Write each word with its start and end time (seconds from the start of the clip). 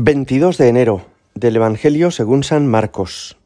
22 0.00 0.58
de 0.58 0.68
enero 0.68 1.06
del 1.34 1.56
Evangelio 1.56 2.12
según 2.12 2.44
San 2.44 2.68
Marcos. 2.68 3.36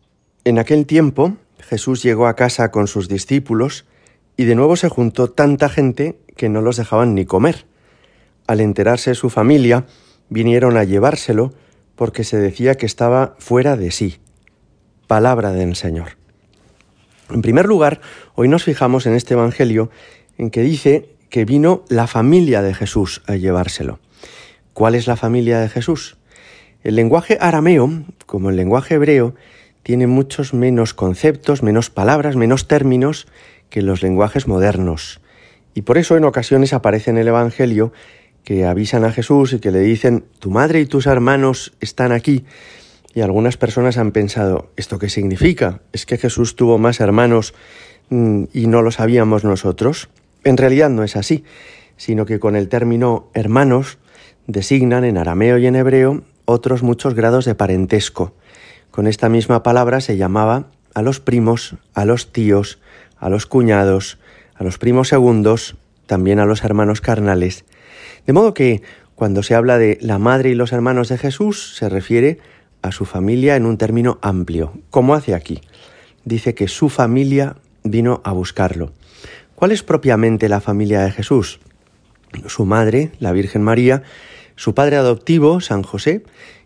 En 0.44 0.58
aquel 0.58 0.84
tiempo 0.84 1.36
Jesús 1.60 2.02
llegó 2.02 2.26
a 2.26 2.36
casa 2.36 2.70
con 2.70 2.88
sus 2.88 3.08
discípulos 3.08 3.86
y 4.36 4.44
de 4.44 4.54
nuevo 4.54 4.76
se 4.76 4.90
juntó 4.90 5.30
tanta 5.30 5.70
gente 5.70 6.18
que 6.36 6.50
no 6.50 6.60
los 6.60 6.76
dejaban 6.76 7.14
ni 7.14 7.24
comer. 7.24 7.64
Al 8.46 8.60
enterarse 8.60 9.14
su 9.14 9.30
familia, 9.30 9.86
vinieron 10.28 10.76
a 10.76 10.84
llevárselo 10.84 11.54
porque 11.96 12.22
se 12.22 12.36
decía 12.36 12.74
que 12.74 12.86
estaba 12.86 13.34
fuera 13.38 13.76
de 13.76 13.90
sí. 13.90 14.18
Palabra 15.06 15.52
del 15.52 15.74
Señor. 15.74 16.18
En 17.30 17.40
primer 17.40 17.64
lugar, 17.64 18.02
hoy 18.34 18.48
nos 18.48 18.64
fijamos 18.64 19.06
en 19.06 19.14
este 19.14 19.34
Evangelio 19.34 19.90
en 20.36 20.50
que 20.50 20.60
dice 20.60 21.16
que 21.30 21.46
vino 21.46 21.82
la 21.88 22.06
familia 22.06 22.60
de 22.60 22.74
Jesús 22.74 23.22
a 23.26 23.36
llevárselo. 23.36 24.00
¿Cuál 24.74 24.94
es 24.94 25.06
la 25.06 25.16
familia 25.16 25.58
de 25.58 25.70
Jesús? 25.70 26.18
El 26.84 26.96
lenguaje 26.96 27.38
arameo, 27.40 27.90
como 28.26 28.50
el 28.50 28.56
lenguaje 28.56 28.94
hebreo, 28.94 29.34
tiene 29.82 30.06
muchos 30.06 30.52
menos 30.54 30.94
conceptos, 30.94 31.62
menos 31.62 31.90
palabras, 31.90 32.36
menos 32.36 32.66
términos 32.66 33.26
que 33.70 33.82
los 33.82 34.02
lenguajes 34.02 34.48
modernos. 34.48 35.20
Y 35.74 35.82
por 35.82 35.96
eso 35.96 36.16
en 36.16 36.24
ocasiones 36.24 36.72
aparece 36.72 37.10
en 37.10 37.18
el 37.18 37.28
Evangelio 37.28 37.92
que 38.44 38.64
avisan 38.64 39.04
a 39.04 39.12
Jesús 39.12 39.52
y 39.52 39.60
que 39.60 39.70
le 39.70 39.80
dicen, 39.80 40.24
tu 40.40 40.50
madre 40.50 40.80
y 40.80 40.86
tus 40.86 41.06
hermanos 41.06 41.72
están 41.80 42.12
aquí. 42.12 42.44
Y 43.14 43.20
algunas 43.20 43.56
personas 43.56 43.98
han 43.98 44.10
pensado, 44.10 44.70
¿esto 44.76 44.98
qué 44.98 45.08
significa? 45.08 45.80
¿Es 45.92 46.06
que 46.06 46.18
Jesús 46.18 46.56
tuvo 46.56 46.78
más 46.78 47.00
hermanos 47.00 47.54
mm, 48.10 48.44
y 48.52 48.66
no 48.66 48.82
lo 48.82 48.90
sabíamos 48.90 49.44
nosotros? 49.44 50.08
En 50.44 50.56
realidad 50.56 50.90
no 50.90 51.04
es 51.04 51.14
así, 51.14 51.44
sino 51.96 52.26
que 52.26 52.40
con 52.40 52.56
el 52.56 52.68
término 52.68 53.28
hermanos 53.34 53.98
designan 54.46 55.04
en 55.04 55.18
arameo 55.18 55.58
y 55.58 55.66
en 55.66 55.76
hebreo 55.76 56.24
otros 56.44 56.82
muchos 56.82 57.14
grados 57.14 57.44
de 57.44 57.54
parentesco. 57.54 58.34
Con 58.90 59.06
esta 59.06 59.28
misma 59.28 59.62
palabra 59.62 60.00
se 60.00 60.16
llamaba 60.16 60.66
a 60.94 61.02
los 61.02 61.20
primos, 61.20 61.76
a 61.94 62.04
los 62.04 62.32
tíos, 62.32 62.78
a 63.18 63.28
los 63.28 63.46
cuñados, 63.46 64.18
a 64.54 64.64
los 64.64 64.78
primos 64.78 65.08
segundos, 65.08 65.76
también 66.06 66.38
a 66.38 66.46
los 66.46 66.64
hermanos 66.64 67.00
carnales. 67.00 67.64
De 68.26 68.32
modo 68.32 68.54
que 68.54 68.82
cuando 69.14 69.42
se 69.42 69.54
habla 69.54 69.78
de 69.78 69.98
la 70.00 70.18
madre 70.18 70.50
y 70.50 70.54
los 70.54 70.72
hermanos 70.72 71.08
de 71.08 71.18
Jesús, 71.18 71.74
se 71.76 71.88
refiere 71.88 72.38
a 72.82 72.92
su 72.92 73.04
familia 73.04 73.56
en 73.56 73.66
un 73.66 73.78
término 73.78 74.18
amplio, 74.22 74.72
como 74.90 75.14
hace 75.14 75.34
aquí. 75.34 75.60
Dice 76.24 76.54
que 76.54 76.68
su 76.68 76.88
familia 76.88 77.56
vino 77.84 78.20
a 78.24 78.32
buscarlo. 78.32 78.92
¿Cuál 79.54 79.72
es 79.72 79.82
propiamente 79.82 80.48
la 80.48 80.60
familia 80.60 81.02
de 81.02 81.12
Jesús? 81.12 81.60
Su 82.46 82.64
madre, 82.64 83.12
la 83.20 83.32
Virgen 83.32 83.62
María, 83.62 84.02
su 84.62 84.76
padre 84.76 84.96
adoptivo, 84.96 85.60
San 85.60 85.82
José, 85.82 86.22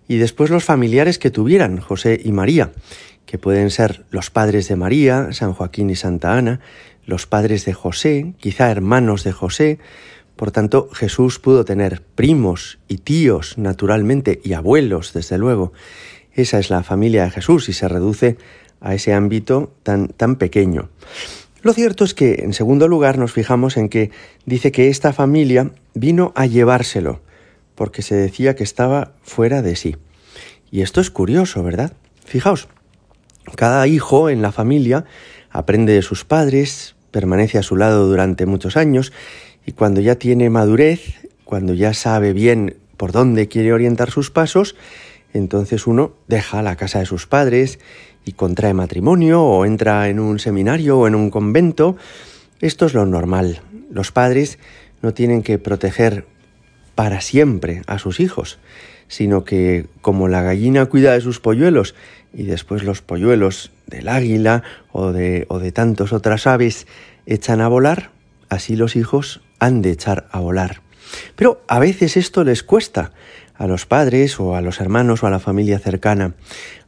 y 0.06 0.18
después 0.18 0.50
los 0.50 0.64
familiares 0.64 1.18
que 1.18 1.30
tuvieran, 1.30 1.80
José 1.80 2.20
y 2.22 2.30
María, 2.30 2.72
que 3.24 3.38
pueden 3.38 3.70
ser 3.70 4.04
los 4.10 4.28
padres 4.28 4.68
de 4.68 4.76
María, 4.76 5.32
San 5.32 5.54
Joaquín 5.54 5.88
y 5.88 5.96
Santa 5.96 6.36
Ana, 6.36 6.60
los 7.06 7.26
padres 7.26 7.64
de 7.64 7.72
José, 7.72 8.34
quizá 8.38 8.70
hermanos 8.70 9.24
de 9.24 9.32
José. 9.32 9.78
Por 10.36 10.50
tanto, 10.50 10.90
Jesús 10.92 11.38
pudo 11.38 11.64
tener 11.64 12.02
primos 12.02 12.78
y 12.86 12.98
tíos, 12.98 13.56
naturalmente, 13.56 14.42
y 14.44 14.52
abuelos, 14.52 15.14
desde 15.14 15.38
luego. 15.38 15.72
Esa 16.34 16.58
es 16.58 16.68
la 16.68 16.82
familia 16.82 17.24
de 17.24 17.30
Jesús 17.30 17.70
y 17.70 17.72
se 17.72 17.88
reduce 17.88 18.36
a 18.82 18.94
ese 18.94 19.14
ámbito 19.14 19.72
tan, 19.82 20.08
tan 20.08 20.36
pequeño. 20.36 20.90
Lo 21.62 21.72
cierto 21.72 22.04
es 22.04 22.12
que, 22.12 22.42
en 22.42 22.52
segundo 22.52 22.88
lugar, 22.88 23.16
nos 23.16 23.32
fijamos 23.32 23.78
en 23.78 23.88
que 23.88 24.10
dice 24.44 24.70
que 24.70 24.90
esta 24.90 25.14
familia 25.14 25.70
vino 25.94 26.34
a 26.36 26.44
llevárselo 26.44 27.24
porque 27.76 28.02
se 28.02 28.16
decía 28.16 28.56
que 28.56 28.64
estaba 28.64 29.12
fuera 29.22 29.62
de 29.62 29.76
sí. 29.76 29.96
Y 30.72 30.82
esto 30.82 31.00
es 31.00 31.10
curioso, 31.10 31.62
¿verdad? 31.62 31.92
Fijaos, 32.24 32.66
cada 33.54 33.86
hijo 33.86 34.28
en 34.28 34.42
la 34.42 34.50
familia 34.50 35.04
aprende 35.50 35.92
de 35.92 36.02
sus 36.02 36.24
padres, 36.24 36.96
permanece 37.12 37.58
a 37.58 37.62
su 37.62 37.76
lado 37.76 38.08
durante 38.08 38.46
muchos 38.46 38.76
años 38.76 39.12
y 39.64 39.72
cuando 39.72 40.00
ya 40.00 40.16
tiene 40.16 40.50
madurez, 40.50 41.28
cuando 41.44 41.72
ya 41.74 41.94
sabe 41.94 42.32
bien 42.32 42.76
por 42.96 43.12
dónde 43.12 43.46
quiere 43.46 43.72
orientar 43.72 44.10
sus 44.10 44.30
pasos, 44.30 44.74
entonces 45.32 45.86
uno 45.86 46.12
deja 46.26 46.62
la 46.62 46.76
casa 46.76 46.98
de 46.98 47.06
sus 47.06 47.26
padres 47.26 47.78
y 48.24 48.32
contrae 48.32 48.74
matrimonio 48.74 49.44
o 49.44 49.64
entra 49.64 50.08
en 50.08 50.18
un 50.18 50.38
seminario 50.38 50.98
o 50.98 51.06
en 51.06 51.14
un 51.14 51.30
convento. 51.30 51.96
Esto 52.60 52.86
es 52.86 52.94
lo 52.94 53.06
normal. 53.06 53.60
Los 53.90 54.12
padres 54.12 54.58
no 55.02 55.14
tienen 55.14 55.42
que 55.42 55.58
proteger 55.58 56.26
para 56.96 57.20
siempre 57.20 57.82
a 57.86 58.00
sus 58.00 58.18
hijos, 58.18 58.58
sino 59.06 59.44
que 59.44 59.86
como 60.00 60.26
la 60.26 60.42
gallina 60.42 60.86
cuida 60.86 61.12
de 61.12 61.20
sus 61.20 61.38
polluelos 61.38 61.94
y 62.34 62.44
después 62.44 62.82
los 62.82 63.02
polluelos 63.02 63.70
del 63.86 64.08
águila 64.08 64.64
o 64.90 65.12
de, 65.12 65.46
o 65.48 65.60
de 65.60 65.70
tantas 65.70 66.12
otras 66.12 66.48
aves 66.48 66.88
echan 67.26 67.60
a 67.60 67.68
volar, 67.68 68.10
así 68.48 68.74
los 68.74 68.96
hijos 68.96 69.42
han 69.60 69.82
de 69.82 69.90
echar 69.90 70.26
a 70.32 70.40
volar. 70.40 70.80
Pero 71.36 71.62
a 71.68 71.78
veces 71.78 72.16
esto 72.16 72.42
les 72.42 72.64
cuesta 72.64 73.12
a 73.54 73.66
los 73.66 73.86
padres 73.86 74.40
o 74.40 74.56
a 74.56 74.60
los 74.60 74.80
hermanos 74.80 75.22
o 75.22 75.26
a 75.26 75.30
la 75.30 75.38
familia 75.38 75.78
cercana. 75.78 76.34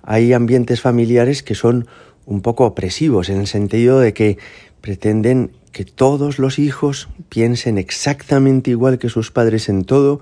Hay 0.03 0.33
ambientes 0.33 0.81
familiares 0.81 1.43
que 1.43 1.55
son 1.55 1.87
un 2.27 2.41
poco 2.41 2.65
opresivos 2.65 3.29
en 3.29 3.41
el 3.41 3.47
sentido 3.47 4.01
de 4.01 4.13
que 4.13 4.39
pretenden 4.81 5.53
que 5.78 5.84
todos 5.84 6.41
los 6.41 6.59
hijos 6.59 7.09
piensen 7.28 7.78
exactamente 7.78 8.72
igual 8.72 8.99
que 8.99 9.09
sus 9.09 9.31
padres 9.31 9.69
en 9.69 9.84
todo 9.84 10.21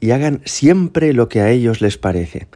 y 0.00 0.10
hagan 0.10 0.40
siempre 0.44 1.12
lo 1.12 1.28
que 1.28 1.40
a 1.40 1.50
ellos 1.50 1.80
les 1.80 1.96
parece. 1.96 2.48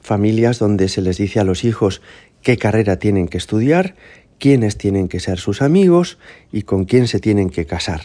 Familias 0.00 0.60
donde 0.60 0.88
se 0.88 1.02
les 1.02 1.16
dice 1.16 1.40
a 1.40 1.44
los 1.44 1.64
hijos 1.64 2.00
qué 2.42 2.58
carrera 2.58 3.00
tienen 3.00 3.26
que 3.26 3.38
estudiar, 3.38 3.96
quiénes 4.38 4.78
tienen 4.78 5.08
que 5.08 5.18
ser 5.18 5.40
sus 5.40 5.62
amigos 5.62 6.16
y 6.52 6.62
con 6.62 6.84
quién 6.84 7.08
se 7.08 7.18
tienen 7.18 7.50
que 7.50 7.66
casar. 7.66 8.02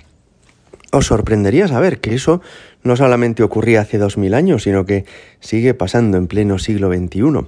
Os 0.91 1.05
sorprendería 1.05 1.67
saber 1.67 1.99
que 1.99 2.15
eso 2.15 2.41
no 2.81 2.95
solamente 2.95 3.43
ocurría 3.43 3.81
hace 3.81 3.99
dos 3.99 4.17
mil 4.17 4.33
años, 4.33 4.63
sino 4.63 4.87
que 4.87 5.05
sigue 5.41 5.75
pasando 5.75 6.17
en 6.17 6.25
pleno 6.25 6.57
siglo 6.57 6.91
XXI. 6.91 7.45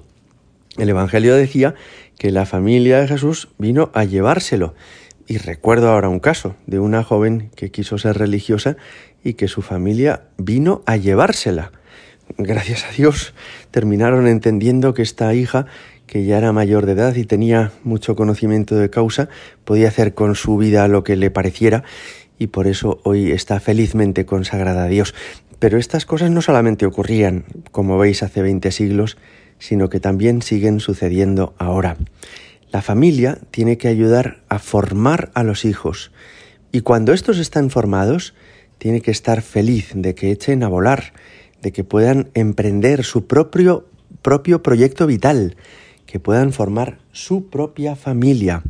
El 0.78 0.90
Evangelio 0.90 1.36
decía 1.36 1.74
que 2.20 2.30
la 2.30 2.46
familia 2.46 3.00
de 3.00 3.08
Jesús 3.08 3.50
vino 3.58 3.90
a 3.96 4.04
llevárselo 4.04 4.76
y 5.32 5.38
recuerdo 5.38 5.90
ahora 5.90 6.10
un 6.10 6.20
caso 6.20 6.58
de 6.68 6.80
una 6.80 7.06
joven 7.06 7.52
que 7.56 7.72
quiso 7.72 7.98
ser 7.98 8.18
religiosa 8.18 8.76
y 9.24 9.36
que 9.36 9.48
su 9.48 9.62
familia 9.62 10.24
vino 10.38 10.82
a 10.86 10.98
llevársela. 10.98 11.72
Gracias 12.38 12.84
a 12.84 12.92
Dios 12.92 13.34
terminaron 13.72 14.28
entendiendo 14.28 14.94
que 14.94 15.04
esta 15.04 15.34
hija, 15.34 15.68
que 16.06 16.26
ya 16.26 16.38
era 16.38 16.52
mayor 16.52 16.86
de 16.86 16.92
edad 16.92 17.16
y 17.16 17.24
tenía 17.24 17.72
mucho 17.86 18.18
conocimiento 18.18 18.76
de 18.76 18.90
causa, 18.90 19.30
podía 19.64 19.88
hacer 19.88 20.16
con 20.16 20.36
su 20.36 20.58
vida 20.58 20.86
lo 20.90 21.06
que 21.06 21.16
le 21.16 21.32
pareciera 21.32 21.86
y 22.38 22.48
por 22.48 22.68
eso 22.68 23.00
hoy 23.06 23.32
está 23.32 23.62
felizmente 23.62 24.26
consagrada 24.26 24.84
a 24.84 24.90
Dios. 24.90 25.16
Pero 25.60 25.78
estas 25.78 26.06
cosas 26.06 26.30
no 26.30 26.42
solamente 26.42 26.86
ocurrían, 26.86 27.46
como 27.72 27.98
veis, 27.98 28.22
hace 28.22 28.42
20 28.42 28.70
siglos, 28.72 29.18
sino 29.60 29.88
que 29.88 30.02
también 30.02 30.42
siguen 30.42 30.82
sucediendo 30.82 31.54
ahora. 31.58 31.96
La 32.72 32.82
familia 32.82 33.38
tiene 33.52 33.78
que 33.78 33.90
ayudar 33.90 34.42
a 34.48 34.58
formar 34.58 35.32
a 35.34 35.44
los 35.44 35.66
hijos 35.66 36.12
y 36.72 36.82
cuando 36.82 37.12
estos 37.12 37.38
están 37.38 37.70
formados, 37.70 38.34
tiene 38.78 39.02
que 39.02 39.12
estar 39.12 39.42
feliz 39.42 39.92
de 39.94 40.16
que 40.16 40.32
echen 40.32 40.64
a 40.64 40.70
volar, 40.70 41.14
de 41.62 41.72
que 41.74 41.84
puedan 41.84 42.30
emprender 42.34 43.04
su 43.04 43.28
propio, 43.28 43.86
propio 44.22 44.64
proyecto 44.64 45.06
vital, 45.06 45.58
que 46.06 46.20
puedan 46.20 46.54
formar 46.54 46.98
su 47.12 47.50
propia 47.50 47.96
familia. 47.96 48.64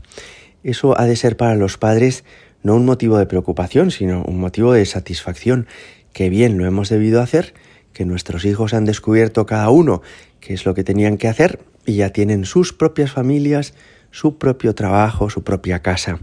Eso 0.64 1.00
ha 1.00 1.06
de 1.06 1.16
ser 1.16 1.38
para 1.38 1.56
los 1.56 1.78
padres 1.78 2.24
no 2.64 2.76
un 2.76 2.86
motivo 2.86 3.18
de 3.18 3.28
preocupación, 3.28 3.92
sino 3.92 4.24
un 4.24 4.40
motivo 4.40 4.74
de 4.74 4.86
satisfacción. 4.86 5.68
Que 6.12 6.30
bien 6.30 6.58
lo 6.58 6.66
hemos 6.66 6.90
debido 6.90 7.22
hacer, 7.22 7.54
que 7.94 8.06
nuestros 8.06 8.46
hijos 8.46 8.74
han 8.74 8.86
descubierto 8.86 9.46
cada 9.46 9.70
uno 9.70 10.02
qué 10.40 10.54
es 10.54 10.66
lo 10.66 10.74
que 10.74 10.84
tenían 10.84 11.18
que 11.18 11.28
hacer 11.28 11.60
y 11.86 11.96
ya 11.96 12.10
tienen 12.12 12.46
sus 12.46 12.74
propias 12.74 13.12
familias, 13.12 13.74
su 14.12 14.38
propio 14.38 14.76
trabajo, 14.76 15.30
su 15.30 15.44
propia 15.44 15.82
casa. 15.82 16.20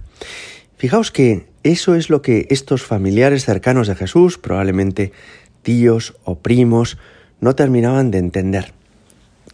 Fijaos 0.77 1.11
que 1.11 1.47
eso 1.65 1.95
es 1.95 2.09
lo 2.09 2.23
que 2.23 2.47
estos 2.51 2.85
familiares 2.85 3.45
cercanos 3.45 3.89
de 3.89 3.97
Jesús, 3.97 4.39
probablemente 4.39 5.13
tíos 5.63 6.15
o 6.25 6.39
primos, 6.39 6.99
no 7.41 7.55
terminaban 7.55 8.11
de 8.11 8.19
entender. 8.19 8.73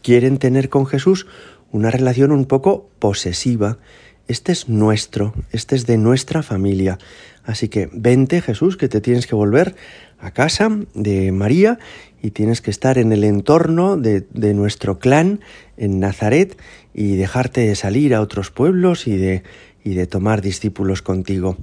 Quieren 0.03 0.39
tener 0.39 0.69
con 0.69 0.87
Jesús 0.87 1.27
una 1.73 1.91
relación 1.91 2.31
un 2.31 2.45
poco 2.45 2.89
posesiva. 2.99 3.79
Este 4.27 4.53
es 4.53 4.69
nuestro, 4.69 5.35
este 5.53 5.77
es 5.77 5.87
de 5.87 5.99
nuestra 5.99 6.43
familia. 6.43 6.99
Así 7.45 7.69
que 7.69 7.91
vente 7.93 8.41
Jesús, 8.41 8.77
que 8.79 8.89
te 8.89 9.03
tienes 9.03 9.27
que 9.27 9.35
volver 9.35 9.77
a 10.19 10.31
casa 10.31 10.71
de 10.95 11.31
María 11.31 11.79
y 12.23 12.31
tienes 12.31 12.63
que 12.63 12.71
estar 12.71 12.97
en 12.97 13.13
el 13.13 13.23
entorno 13.23 13.99
de, 13.99 14.25
nuestro 14.55 14.99
clan 14.99 15.41
en 15.77 16.01
Nazaret 16.01 16.59
y 16.95 17.17
dejarte 17.17 17.61
de 17.61 17.75
salir 17.75 18.15
a 18.15 18.23
otros 18.23 18.51
pueblos 18.51 19.07
y 19.07 19.19
de, 19.19 19.43
y 19.85 19.93
de 19.95 20.07
tomar 20.07 20.41
discípulos 20.41 21.03
contigo. 21.03 21.59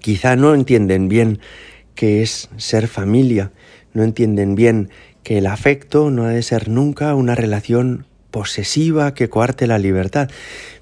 Quizá 0.00 0.36
no 0.36 0.54
entienden 0.54 1.08
bien 1.08 1.40
qué 1.96 2.22
es 2.22 2.50
ser 2.56 2.86
familia, 2.86 3.50
no 3.94 4.04
entienden 4.04 4.54
bien 4.54 4.90
que 5.24 5.38
el 5.38 5.48
afecto 5.48 6.10
no 6.10 6.24
ha 6.24 6.30
de 6.30 6.42
ser 6.42 6.68
nunca 6.68 7.16
una 7.16 7.34
relación 7.34 8.06
posesiva 8.34 9.14
que 9.14 9.28
coarte 9.28 9.68
la 9.68 9.78
libertad, 9.78 10.28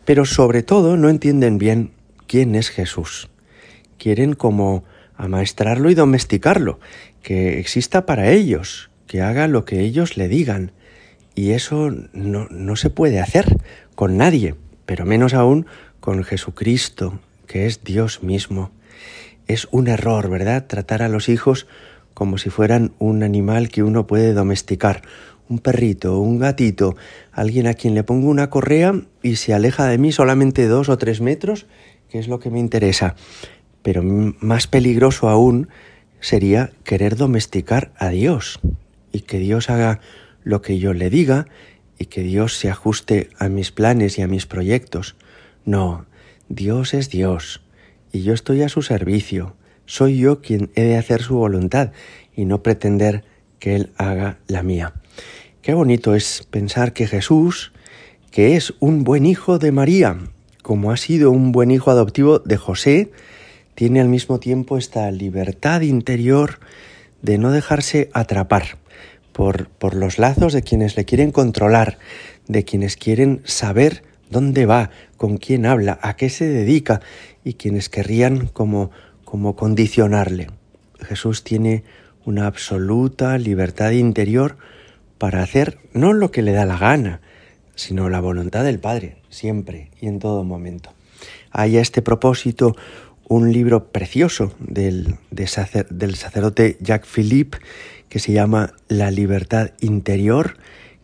pero 0.06 0.24
sobre 0.24 0.62
todo 0.62 0.96
no 0.96 1.10
entienden 1.10 1.58
bien 1.58 1.90
quién 2.26 2.54
es 2.54 2.70
Jesús. 2.70 3.28
Quieren 3.98 4.32
como 4.32 4.84
amaestrarlo 5.16 5.90
y 5.90 5.94
domesticarlo, 5.94 6.80
que 7.22 7.60
exista 7.60 8.06
para 8.06 8.30
ellos, 8.30 8.88
que 9.06 9.20
haga 9.20 9.48
lo 9.48 9.66
que 9.66 9.80
ellos 9.80 10.16
le 10.16 10.28
digan. 10.28 10.72
Y 11.34 11.50
eso 11.50 11.90
no, 12.14 12.48
no 12.48 12.74
se 12.76 12.88
puede 12.88 13.20
hacer 13.20 13.58
con 13.94 14.16
nadie, 14.16 14.54
pero 14.86 15.04
menos 15.04 15.34
aún 15.34 15.66
con 16.00 16.24
Jesucristo, 16.24 17.20
que 17.46 17.66
es 17.66 17.84
Dios 17.84 18.22
mismo. 18.22 18.70
Es 19.46 19.68
un 19.72 19.88
error, 19.88 20.30
¿verdad? 20.30 20.66
Tratar 20.66 21.02
a 21.02 21.10
los 21.10 21.28
hijos 21.28 21.66
como 22.14 22.38
si 22.38 22.48
fueran 22.48 22.92
un 22.98 23.22
animal 23.22 23.68
que 23.68 23.82
uno 23.82 24.06
puede 24.06 24.32
domesticar, 24.32 25.02
un 25.52 25.58
perrito, 25.58 26.18
un 26.18 26.38
gatito, 26.38 26.96
alguien 27.30 27.66
a 27.66 27.74
quien 27.74 27.94
le 27.94 28.04
pongo 28.04 28.28
una 28.28 28.48
correa 28.48 28.94
y 29.22 29.36
se 29.36 29.52
aleja 29.52 29.86
de 29.86 29.98
mí 29.98 30.10
solamente 30.10 30.66
dos 30.66 30.88
o 30.88 30.96
tres 30.96 31.20
metros, 31.20 31.66
que 32.08 32.18
es 32.18 32.26
lo 32.26 32.40
que 32.40 32.50
me 32.50 32.58
interesa. 32.58 33.14
Pero 33.82 34.02
más 34.02 34.66
peligroso 34.66 35.28
aún 35.28 35.68
sería 36.20 36.70
querer 36.84 37.16
domesticar 37.16 37.92
a 37.98 38.08
Dios 38.08 38.60
y 39.12 39.20
que 39.20 39.38
Dios 39.38 39.68
haga 39.68 40.00
lo 40.42 40.62
que 40.62 40.78
yo 40.78 40.94
le 40.94 41.10
diga 41.10 41.46
y 41.98 42.06
que 42.06 42.22
Dios 42.22 42.56
se 42.56 42.70
ajuste 42.70 43.28
a 43.38 43.48
mis 43.48 43.72
planes 43.72 44.18
y 44.18 44.22
a 44.22 44.28
mis 44.28 44.46
proyectos. 44.46 45.16
No, 45.66 46.06
Dios 46.48 46.94
es 46.94 47.10
Dios 47.10 47.62
y 48.10 48.22
yo 48.22 48.32
estoy 48.32 48.62
a 48.62 48.70
su 48.70 48.80
servicio. 48.80 49.54
Soy 49.84 50.18
yo 50.18 50.40
quien 50.40 50.70
he 50.74 50.82
de 50.82 50.96
hacer 50.96 51.22
su 51.22 51.36
voluntad 51.36 51.92
y 52.34 52.46
no 52.46 52.62
pretender 52.62 53.24
que 53.58 53.76
Él 53.76 53.90
haga 53.96 54.38
la 54.46 54.62
mía. 54.62 54.94
Qué 55.62 55.74
bonito 55.74 56.16
es 56.16 56.44
pensar 56.50 56.92
que 56.92 57.06
Jesús, 57.06 57.70
que 58.32 58.56
es 58.56 58.74
un 58.80 59.04
buen 59.04 59.24
hijo 59.24 59.60
de 59.60 59.70
María, 59.70 60.18
como 60.60 60.90
ha 60.90 60.96
sido 60.96 61.30
un 61.30 61.52
buen 61.52 61.70
hijo 61.70 61.92
adoptivo 61.92 62.40
de 62.40 62.56
José, 62.56 63.12
tiene 63.76 64.00
al 64.00 64.08
mismo 64.08 64.40
tiempo 64.40 64.76
esta 64.76 65.08
libertad 65.12 65.82
interior 65.82 66.58
de 67.22 67.38
no 67.38 67.52
dejarse 67.52 68.10
atrapar 68.12 68.76
por, 69.32 69.68
los 69.94 70.18
lazos 70.18 70.52
de 70.52 70.62
quienes 70.62 70.96
le 70.96 71.04
quieren 71.04 71.30
controlar, 71.30 71.96
de 72.48 72.64
quienes 72.64 72.96
quieren 72.96 73.40
saber 73.44 74.02
dónde 74.30 74.66
va, 74.66 74.90
con 75.16 75.36
quién 75.36 75.64
habla, 75.64 75.96
a 76.02 76.16
qué 76.16 76.28
se 76.28 76.48
dedica 76.48 77.02
y 77.44 77.54
quienes 77.54 77.88
querrían 77.88 78.48
como 78.48 78.90
condicionarle. 79.54 80.48
Jesús 81.02 81.44
tiene 81.44 81.84
una 82.24 82.48
absoluta 82.48 83.38
libertad 83.38 83.92
interior 83.92 84.56
para 85.22 85.40
hacer 85.40 85.78
no 85.92 86.14
lo 86.14 86.32
que 86.32 86.42
le 86.42 86.50
da 86.50 86.66
la 86.66 86.76
gana, 86.76 87.20
sino 87.76 88.08
la 88.08 88.18
voluntad 88.18 88.64
del 88.64 88.80
Padre, 88.80 89.18
siempre 89.28 89.88
y 90.00 90.08
en 90.08 90.18
todo 90.18 90.42
momento. 90.42 90.92
Hay 91.52 91.76
a 91.76 91.80
este 91.80 92.02
propósito 92.02 92.74
un 93.28 93.52
libro 93.52 93.92
precioso 93.92 94.52
del, 94.58 95.18
del 95.30 96.16
sacerdote 96.16 96.76
Jacques 96.80 97.08
Philippe 97.08 97.58
que 98.08 98.18
se 98.18 98.32
llama 98.32 98.72
La 98.88 99.12
libertad 99.12 99.70
interior, 99.78 100.56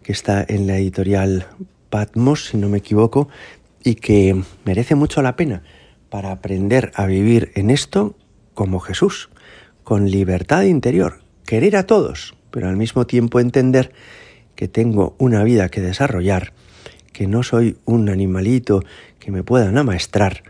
que 0.03 0.11
está 0.11 0.44
en 0.49 0.67
la 0.67 0.79
editorial 0.79 1.47
Patmos, 1.88 2.47
si 2.47 2.56
no 2.56 2.69
me 2.69 2.79
equivoco, 2.79 3.29
y 3.85 3.94
que 3.94 4.43
merece 4.64 4.97
mucho 4.97 5.23
la 5.23 5.37
pena 5.37 5.62
para 6.11 6.32
aprender 6.32 6.91
a 6.97 7.06
vivir 7.06 7.53
en 7.55 7.71
esto 7.71 8.17
como 8.55 8.81
Jesús, 8.81 9.31
con 9.85 10.11
libertad 10.11 10.62
interior, 10.62 11.21
querer 11.47 11.76
a 11.76 11.87
todos, 11.87 12.35
pero 12.50 12.69
al 12.69 12.77
mismo 12.77 13.06
tiempo 13.06 13.41
entender 13.41 13.93
que 14.55 14.69
tengo 14.69 15.15
una 15.19 15.45
vida 15.45 15.69
que 15.69 15.81
desarrollar, 15.81 16.53
que 17.12 17.27
no 17.27 17.43
soy 17.43 17.77
un 17.85 18.09
animalito 18.09 18.83
que 19.19 19.31
me 19.31 19.43
puedan 19.43 19.79
amaestrar 19.79 20.43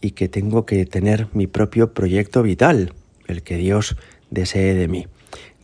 y 0.00 0.12
que 0.12 0.28
tengo 0.28 0.66
que 0.66 0.86
tener 0.86 1.28
mi 1.32 1.46
propio 1.46 1.92
proyecto 1.92 2.42
vital, 2.42 2.94
el 3.26 3.42
que 3.42 3.56
Dios 3.56 3.96
desee 4.30 4.74
de 4.74 4.88
mí. 4.88 5.06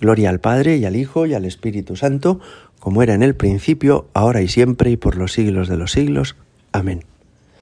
Gloria 0.01 0.31
al 0.31 0.41
Padre 0.41 0.77
y 0.77 0.85
al 0.85 0.97
Hijo 0.97 1.27
y 1.27 1.35
al 1.35 1.45
Espíritu 1.45 1.97
Santo, 1.97 2.41
como 2.79 3.03
era 3.03 3.15
en 3.15 3.23
el 3.23 3.35
principio, 3.35 4.09
ahora 4.13 4.43
y 4.43 4.49
siempre 4.49 4.91
y 4.91 4.97
por 4.97 5.17
los 5.17 5.33
siglos 5.33 5.69
de 5.69 5.77
los 5.77 5.93
siglos. 5.93 6.37
Amén. 6.73 7.16